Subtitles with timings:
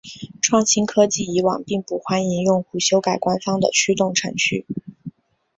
[0.41, 4.65] 创新科技以往并不欢迎用户修改官方的驱动程序。